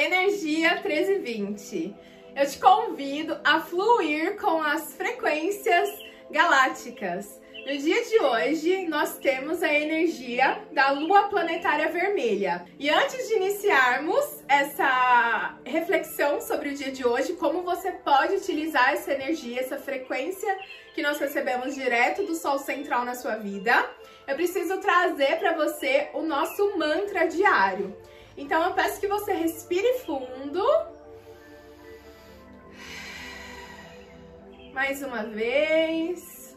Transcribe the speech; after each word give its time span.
Energia 0.00 0.76
1320. 0.76 1.94
Eu 2.34 2.46
te 2.46 2.58
convido 2.58 3.38
a 3.44 3.60
fluir 3.60 4.40
com 4.40 4.62
as 4.62 4.94
frequências 4.94 5.90
galácticas. 6.30 7.38
No 7.66 7.76
dia 7.76 8.02
de 8.06 8.18
hoje, 8.18 8.88
nós 8.88 9.18
temos 9.18 9.62
a 9.62 9.70
energia 9.70 10.58
da 10.72 10.90
lua 10.92 11.24
planetária 11.24 11.90
vermelha. 11.90 12.64
E 12.78 12.88
antes 12.88 13.28
de 13.28 13.34
iniciarmos 13.34 14.42
essa 14.48 15.58
reflexão 15.66 16.40
sobre 16.40 16.70
o 16.70 16.74
dia 16.74 16.90
de 16.90 17.06
hoje, 17.06 17.34
como 17.34 17.62
você 17.62 17.92
pode 17.92 18.36
utilizar 18.36 18.94
essa 18.94 19.12
energia, 19.12 19.60
essa 19.60 19.76
frequência 19.76 20.48
que 20.94 21.02
nós 21.02 21.18
recebemos 21.18 21.74
direto 21.74 22.24
do 22.24 22.34
Sol 22.34 22.58
Central 22.58 23.04
na 23.04 23.14
sua 23.14 23.36
vida, 23.36 23.86
eu 24.26 24.34
preciso 24.34 24.78
trazer 24.78 25.38
para 25.38 25.52
você 25.52 26.08
o 26.14 26.22
nosso 26.22 26.78
mantra 26.78 27.26
diário. 27.26 27.94
Então 28.36 28.62
eu 28.64 28.74
peço 28.74 29.00
que 29.00 29.08
você 29.08 29.32
respire 29.32 29.98
fundo. 30.00 30.64
Mais 34.72 35.02
uma 35.02 35.24
vez. 35.24 36.56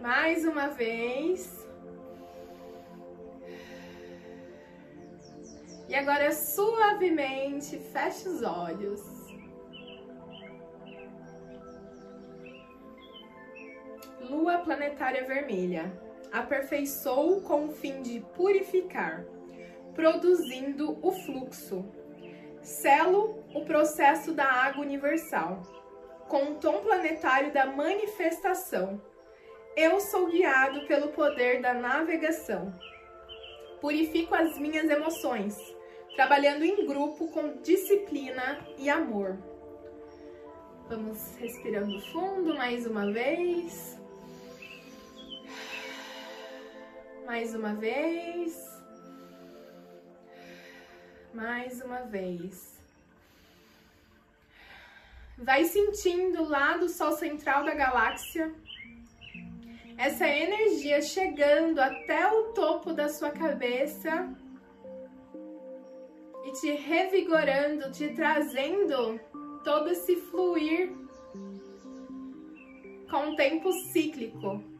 Mais 0.00 0.44
uma 0.44 0.68
vez. 0.68 1.64
E 5.88 5.94
agora 5.94 6.32
suavemente 6.32 7.78
feche 7.78 8.28
os 8.28 8.42
olhos. 8.42 9.00
Lua 14.20 14.58
planetária 14.58 15.24
vermelha 15.24 16.03
aperfeiçoou 16.34 17.40
com 17.42 17.66
o 17.66 17.70
fim 17.70 18.02
de 18.02 18.18
purificar, 18.34 19.24
produzindo 19.94 20.98
o 21.00 21.12
fluxo. 21.12 21.84
Selo 22.60 23.44
o 23.54 23.64
processo 23.64 24.32
da 24.32 24.44
água 24.44 24.82
universal, 24.82 25.62
com 26.28 26.50
o 26.50 26.54
tom 26.56 26.80
planetário 26.80 27.52
da 27.52 27.66
manifestação. 27.66 29.00
Eu 29.76 30.00
sou 30.00 30.26
guiado 30.26 30.86
pelo 30.88 31.08
poder 31.08 31.62
da 31.62 31.72
navegação. 31.72 32.74
Purifico 33.80 34.34
as 34.34 34.58
minhas 34.58 34.90
emoções, 34.90 35.56
trabalhando 36.16 36.64
em 36.64 36.84
grupo 36.84 37.28
com 37.28 37.58
disciplina 37.62 38.58
e 38.76 38.90
amor. 38.90 39.38
Vamos 40.88 41.36
respirando 41.36 42.00
fundo 42.10 42.56
mais 42.56 42.86
uma 42.86 43.12
vez. 43.12 44.03
Mais 47.34 47.52
uma 47.52 47.74
vez. 47.74 48.80
Mais 51.34 51.82
uma 51.82 52.02
vez. 52.02 52.78
Vai 55.36 55.64
sentindo 55.64 56.44
lá 56.44 56.76
do 56.76 56.88
Sol 56.88 57.10
central 57.10 57.64
da 57.64 57.74
galáxia 57.74 58.54
essa 59.98 60.28
energia 60.28 61.02
chegando 61.02 61.80
até 61.80 62.30
o 62.30 62.52
topo 62.52 62.92
da 62.92 63.08
sua 63.08 63.32
cabeça 63.32 64.32
e 66.44 66.52
te 66.52 66.70
revigorando, 66.70 67.90
te 67.90 68.10
trazendo 68.10 69.18
todo 69.64 69.88
esse 69.90 70.14
fluir 70.30 70.92
com 73.10 73.30
o 73.30 73.34
tempo 73.34 73.72
cíclico. 73.90 74.73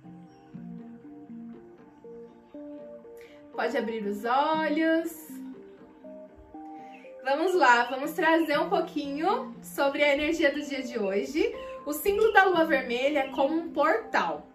Pode 3.54 3.76
abrir 3.76 4.04
os 4.04 4.24
olhos. 4.24 5.28
Vamos 7.22 7.54
lá, 7.54 7.84
vamos 7.84 8.10
trazer 8.10 8.58
um 8.58 8.68
pouquinho 8.68 9.54
sobre 9.62 10.02
a 10.02 10.12
energia 10.12 10.52
do 10.52 10.60
dia 10.60 10.82
de 10.82 10.98
hoje. 10.98 11.54
O 11.86 11.92
símbolo 11.92 12.32
da 12.32 12.44
lua 12.44 12.64
vermelha 12.64 13.20
é 13.20 13.28
como 13.28 13.54
um 13.54 13.70
portal. 13.70 14.48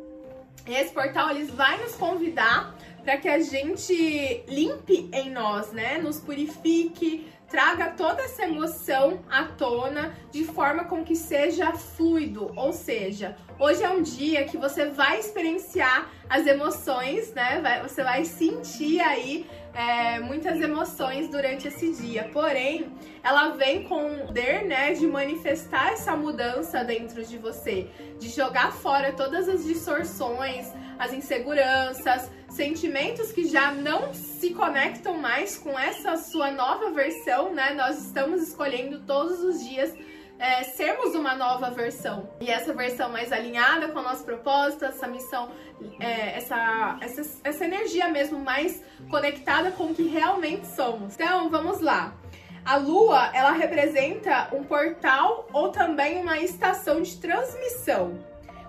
Esse 0.67 0.93
portal 0.93 1.31
eles 1.31 1.49
vai 1.49 1.81
nos 1.81 1.95
convidar 1.95 2.75
para 3.03 3.17
que 3.17 3.29
a 3.29 3.39
gente 3.39 4.43
limpe 4.47 5.09
em 5.13 5.31
nós, 5.31 5.71
né? 5.71 5.97
Nos 5.97 6.19
purifique, 6.19 7.25
traga 7.49 7.89
toda 7.91 8.21
essa 8.21 8.43
emoção 8.43 9.21
à 9.29 9.43
tona 9.43 10.13
de 10.31 10.45
forma 10.45 10.85
com 10.85 11.03
que 11.03 11.15
seja 11.15 11.71
fluido, 11.73 12.51
ou 12.55 12.71
seja, 12.71 13.35
hoje 13.57 13.83
é 13.83 13.89
um 13.89 14.01
dia 14.01 14.45
que 14.45 14.57
você 14.57 14.85
vai 14.85 15.19
experienciar 15.19 16.09
as 16.29 16.45
emoções, 16.45 17.33
né? 17.33 17.59
Vai, 17.61 17.81
você 17.81 18.03
vai 18.03 18.23
sentir 18.23 19.01
aí 19.01 19.49
é, 19.73 20.19
muitas 20.19 20.59
emoções 20.61 21.29
durante 21.29 21.67
esse 21.67 21.93
dia. 21.93 22.29
Porém, 22.31 22.91
ela 23.23 23.49
vem 23.49 23.83
com 23.83 24.13
o 24.13 24.27
poder, 24.27 24.65
né, 24.65 24.93
de 24.93 25.07
manifestar 25.07 25.93
essa 25.93 26.15
mudança 26.15 26.83
dentro 26.83 27.23
de 27.23 27.37
você, 27.37 27.87
de 28.19 28.29
jogar 28.29 28.71
fora 28.71 29.11
todas 29.13 29.49
as 29.49 29.63
distorções, 29.63 30.67
as 30.97 31.13
inseguranças, 31.13 32.29
sentimentos 32.49 33.31
que 33.31 33.47
já 33.47 33.71
não 33.71 34.13
se 34.13 34.53
conectam 34.53 35.17
mais 35.17 35.57
com 35.57 35.77
essa 35.77 36.17
sua 36.17 36.51
nova 36.51 36.91
versão, 36.91 37.53
né? 37.53 37.73
Nós 37.73 38.05
estamos 38.05 38.41
escolhendo 38.41 38.99
todos 39.01 39.39
os 39.43 39.63
dias 39.63 39.93
é, 40.39 40.63
sermos 40.63 41.13
uma 41.13 41.35
nova 41.35 41.69
versão. 41.69 42.29
E 42.39 42.49
essa 42.49 42.73
versão 42.73 43.09
mais 43.09 43.31
alinhada 43.31 43.89
com 43.89 43.99
o 43.99 44.01
nosso 44.01 44.23
propósito, 44.23 44.85
essa 44.85 45.05
missão, 45.05 45.51
é, 45.99 46.37
essa, 46.37 46.97
essa, 47.01 47.39
essa 47.43 47.65
energia 47.65 48.07
mesmo 48.07 48.39
mais 48.39 48.81
conectada 49.09 49.69
com 49.71 49.87
o 49.87 49.93
que 49.93 50.07
realmente 50.07 50.65
somos. 50.67 51.15
Então, 51.15 51.49
vamos 51.49 51.81
lá. 51.81 52.15
A 52.63 52.77
lua, 52.77 53.31
ela 53.33 53.51
representa 53.51 54.49
um 54.53 54.63
portal 54.63 55.47
ou 55.51 55.69
também 55.69 56.21
uma 56.21 56.39
estação 56.39 57.01
de 57.01 57.17
transmissão. 57.17 58.17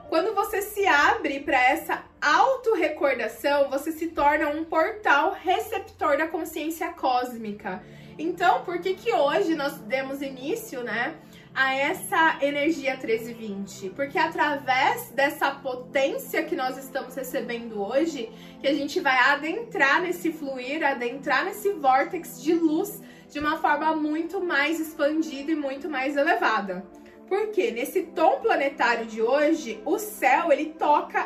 Quando 0.09 0.34
você 0.34 0.60
se 0.60 0.84
abre 0.86 1.38
para 1.38 1.62
essa 1.62 2.03
autorrecordação, 2.20 3.70
você 3.70 3.92
se 3.92 4.09
torna 4.09 4.48
um 4.48 4.64
portal 4.64 5.36
receptor 5.41 6.16
da 6.16 6.26
consciência 6.26 6.88
cósmica. 6.88 7.80
Então, 8.19 8.65
por 8.65 8.81
que 8.81 8.94
que 8.94 9.12
hoje 9.12 9.54
nós 9.54 9.78
demos 9.78 10.21
início, 10.21 10.82
né, 10.82 11.15
a 11.54 11.75
essa 11.75 12.38
energia 12.43 12.93
1320? 12.93 13.91
Porque 13.91 14.19
através 14.19 15.10
dessa 15.10 15.50
potência 15.50 16.43
que 16.43 16.54
nós 16.54 16.76
estamos 16.76 17.15
recebendo 17.15 17.81
hoje, 17.81 18.31
que 18.60 18.69
a 18.69 18.75
gente 18.75 19.00
vai 19.00 19.19
adentrar 19.19 20.03
nesse 20.03 20.32
fluir, 20.32 20.84
adentrar 20.84 21.44
nesse 21.44 21.72
vórtex 21.72 22.43
de 22.43 22.54
luz 22.54 23.00
de 23.28 23.38
uma 23.38 23.56
forma 23.59 23.94
muito 23.94 24.41
mais 24.41 24.81
expandida 24.81 25.53
e 25.53 25.56
muito 25.56 25.88
mais 25.88 26.16
elevada. 26.16 26.84
Porque 27.28 27.71
nesse 27.71 28.03
tom 28.06 28.41
planetário 28.41 29.06
de 29.06 29.22
hoje, 29.22 29.81
o 29.84 29.98
céu 30.00 30.50
ele 30.50 30.75
toca 30.77 31.19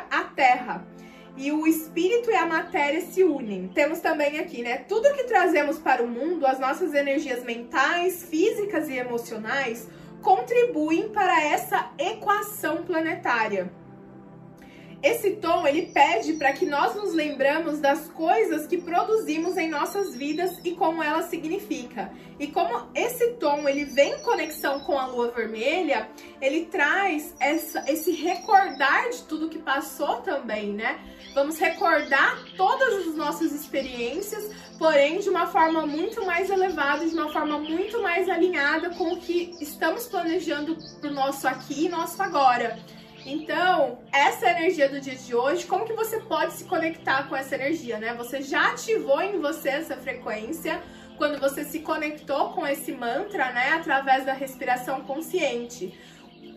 e 1.37 1.51
o 1.51 1.67
espírito 1.67 2.31
e 2.31 2.35
a 2.35 2.45
matéria 2.45 3.01
se 3.01 3.23
unem. 3.23 3.67
Temos 3.73 3.99
também 3.99 4.39
aqui, 4.39 4.61
né, 4.61 4.77
tudo 4.77 5.13
que 5.13 5.25
trazemos 5.25 5.77
para 5.77 6.03
o 6.03 6.07
mundo, 6.07 6.45
as 6.45 6.59
nossas 6.59 6.93
energias 6.93 7.43
mentais, 7.43 8.23
físicas 8.23 8.89
e 8.89 8.97
emocionais 8.97 9.87
contribuem 10.21 11.09
para 11.09 11.43
essa 11.43 11.91
equação 11.99 12.83
planetária. 12.83 13.71
Esse 15.05 15.35
tom 15.35 15.67
ele 15.67 15.91
pede 15.93 16.33
para 16.33 16.51
que 16.51 16.65
nós 16.65 16.95
nos 16.95 17.13
lembramos 17.13 17.77
das 17.77 18.07
coisas 18.07 18.65
que 18.65 18.79
produzimos 18.79 19.55
em 19.55 19.69
nossas 19.69 20.15
vidas 20.15 20.57
e 20.63 20.71
como 20.71 21.03
ela 21.03 21.21
significa. 21.21 22.11
E 22.39 22.47
como 22.47 22.87
esse 22.95 23.33
tom 23.33 23.69
ele 23.69 23.85
vem 23.85 24.13
em 24.13 24.23
conexão 24.23 24.79
com 24.79 24.97
a 24.97 25.05
lua 25.05 25.29
vermelha, 25.29 26.09
ele 26.41 26.65
traz 26.65 27.35
essa, 27.39 27.85
esse 27.87 28.13
recordar 28.13 29.11
de 29.11 29.21
tudo 29.25 29.47
que 29.47 29.59
passou 29.59 30.21
também, 30.21 30.73
né? 30.73 30.99
Vamos 31.35 31.59
recordar 31.59 32.43
todas 32.57 33.07
as 33.07 33.15
nossas 33.15 33.51
experiências, 33.51 34.49
porém 34.79 35.19
de 35.19 35.29
uma 35.29 35.45
forma 35.45 35.85
muito 35.85 36.25
mais 36.25 36.49
elevada, 36.49 37.05
de 37.07 37.13
uma 37.13 37.31
forma 37.31 37.59
muito 37.59 38.01
mais 38.01 38.27
alinhada 38.27 38.89
com 38.95 39.13
o 39.13 39.17
que 39.17 39.55
estamos 39.61 40.07
planejando 40.07 40.75
para 40.99 41.11
o 41.11 41.13
nosso 41.13 41.47
aqui 41.47 41.85
e 41.85 41.89
nosso 41.89 42.23
agora. 42.23 42.79
Então, 43.25 43.97
essa 44.11 44.47
energia 44.51 44.87
do 44.87 45.01
dia 45.01 45.15
de 45.15 45.33
hoje, 45.33 45.65
como 45.65 45.83
que 45.83 45.93
você 45.93 46.19
pode 46.19 46.53
se 46.53 46.65
conectar 46.65 47.27
com 47.27 47.35
essa 47.35 47.55
energia, 47.55 47.97
né? 47.97 48.13
Você 48.13 48.39
já 48.43 48.69
ativou 48.71 49.19
em 49.19 49.39
você 49.39 49.69
essa 49.69 49.97
frequência 49.97 50.79
quando 51.17 51.39
você 51.39 51.63
se 51.63 51.79
conectou 51.79 52.49
com 52.53 52.67
esse 52.67 52.91
mantra, 52.91 53.51
né, 53.51 53.69
através 53.69 54.25
da 54.25 54.33
respiração 54.33 55.01
consciente. 55.01 55.97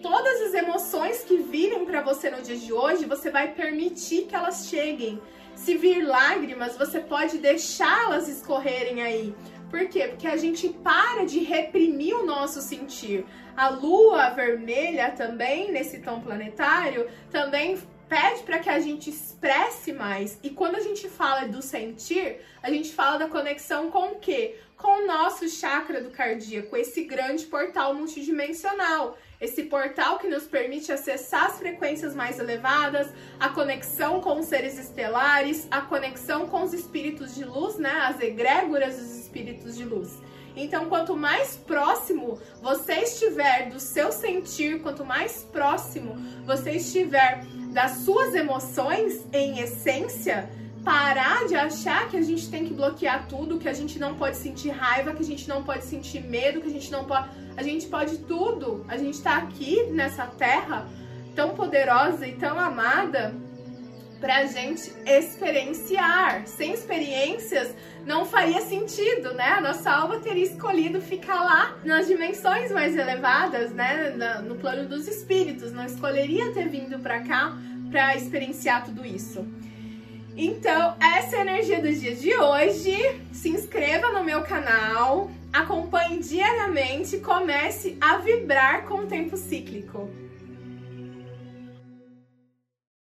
Todas 0.03 0.43
as 0.43 0.55
emoções 0.55 1.23
que 1.23 1.39
virem 1.39 1.87
para 1.87 2.03
você 2.03 2.29
no 2.29 2.43
dia 2.43 2.57
de 2.57 2.73
hoje, 2.73 3.07
você 3.07 3.31
vai 3.31 3.53
permitir 3.55 4.27
que 4.27 4.35
elas 4.35 4.67
cheguem. 4.69 5.21
Se 5.55 5.75
vir 5.77 6.05
lágrimas, 6.05 6.77
você 6.77 7.01
pode 7.01 7.39
deixá-las 7.39 8.29
escorrerem 8.29 9.03
aí. 9.03 9.35
Por 9.71 9.87
quê? 9.89 10.09
Porque 10.09 10.27
a 10.27 10.37
gente 10.37 10.69
para 10.69 11.25
de 11.25 11.41
reprimir 11.41 12.15
o 12.15 12.25
nosso 12.25 12.61
sentir. 12.61 13.25
A 13.57 13.69
lua 13.69 14.31
vermelha 14.31 15.11
também, 15.11 15.71
nesse 15.73 15.99
tom 15.99 16.21
planetário, 16.21 17.07
também 17.31 17.77
pede 18.09 18.43
para 18.43 18.59
que 18.59 18.71
a 18.71 18.81
gente 18.81 19.11
expresse 19.11 19.93
mais. 19.93 20.39
E 20.43 20.51
quando 20.51 20.77
a 20.77 20.81
gente 20.81 21.09
fala 21.09 21.47
do 21.47 21.61
sentir, 21.61 22.41
a 22.63 22.71
gente 22.71 22.93
fala 22.93 23.19
da 23.19 23.29
conexão 23.29 23.91
com 23.91 24.13
o 24.13 24.17
quê? 24.17 24.57
Com 24.77 25.03
o 25.03 25.07
nosso 25.07 25.49
chakra 25.49 26.01
do 26.01 26.11
cardíaco, 26.11 26.77
esse 26.77 27.05
grande 27.05 27.45
portal 27.47 27.95
multidimensional. 27.95 29.19
Esse 29.41 29.65
portal 29.65 30.19
que 30.19 30.27
nos 30.27 30.45
permite 30.45 30.91
acessar 30.91 31.47
as 31.47 31.59
frequências 31.59 32.15
mais 32.15 32.41
elevadas, 32.41 33.09
a 33.39 33.49
conexão 33.49 34.21
com 34.21 34.41
os 34.41 34.47
seres 34.47 34.77
estelares, 34.79 35.69
a 35.71 35.81
conexão 35.81 36.49
com 36.49 36.63
os 36.63 36.73
espíritos 36.73 37.37
de 37.37 37.45
luz, 37.45 37.77
né? 37.77 37.91
As 37.91 38.21
egrégoras 38.21 38.97
dos 38.97 39.17
espíritos 39.17 39.77
de 39.77 39.85
luz. 39.85 40.19
Então, 40.59 40.87
quanto 40.87 41.17
mais 41.17 41.57
próximo 41.57 42.39
você 42.61 42.95
estiver 42.95 43.71
do 43.71 43.79
seu 43.79 44.11
sentir, 44.11 44.83
quanto 44.83 45.05
mais 45.05 45.45
próximo 45.45 46.17
você 46.45 46.73
estiver 46.73 47.45
das 47.73 47.99
suas 47.99 48.35
emoções 48.35 49.25
em 49.33 49.61
essência, 49.61 50.51
parar 50.85 51.47
de 51.47 51.55
achar 51.55 52.09
que 52.09 52.17
a 52.17 52.23
gente 52.23 52.51
tem 52.51 52.65
que 52.65 52.75
bloquear 52.75 53.29
tudo, 53.29 53.59
que 53.59 53.69
a 53.69 53.73
gente 53.73 53.99
não 53.99 54.17
pode 54.17 54.37
sentir 54.37 54.71
raiva, 54.71 55.13
que 55.13 55.23
a 55.23 55.27
gente 55.27 55.49
não 55.49 55.63
pode 55.63 55.85
sentir 55.85 56.23
medo, 56.25 56.61
que 56.61 56.69
a 56.69 56.73
gente 56.73 56.91
não 56.91 57.05
pode. 57.05 57.29
A 57.57 57.63
gente 57.63 57.87
pode 57.87 58.19
tudo. 58.19 58.85
A 58.89 58.97
gente 58.97 59.21
tá 59.21 59.37
aqui 59.37 59.85
nessa 59.91 60.27
terra 60.27 60.89
tão 61.37 61.51
poderosa 61.51 62.27
e 62.27 62.33
tão 62.33 62.59
amada 62.59 63.35
pra 64.21 64.45
gente 64.47 64.93
experienciar. 65.07 66.47
Sem 66.47 66.73
experiências 66.73 67.75
não 68.05 68.25
faria 68.25 68.61
sentido, 68.61 69.35
né? 69.35 69.51
A 69.51 69.61
nossa 69.61 69.91
alma 69.91 70.19
teria 70.19 70.45
escolhido 70.45 71.01
ficar 71.01 71.43
lá 71.43 71.77
nas 71.85 72.07
dimensões 72.07 72.73
mais 72.73 72.97
elevadas, 72.97 73.71
né? 73.73 74.15
No 74.47 74.57
plano 74.57 74.89
dos 74.89 75.07
espíritos, 75.07 75.73
não 75.73 75.85
escolheria 75.85 76.53
ter 76.53 76.69
vindo 76.69 76.99
pra 76.99 77.21
cá 77.21 77.57
para 77.91 78.17
experienciar 78.17 78.85
tudo 78.85 79.05
isso. 79.07 79.47
Então, 80.37 80.97
essa 81.01 81.37
é 81.37 81.39
a 81.41 81.43
energia 81.43 81.81
do 81.81 81.93
dia 81.93 82.15
de 82.15 82.35
hoje. 82.35 82.97
Se 83.33 83.49
inscreva 83.49 84.13
no 84.13 84.23
meu 84.23 84.43
canal, 84.43 85.31
acompanhe 85.53 86.21
diariamente, 86.21 87.19
comece 87.19 87.99
a 88.01 88.19
vibrar 88.19 88.85
com 88.85 89.01
o 89.01 89.07
tempo 89.07 89.37
cíclico. 89.37 90.09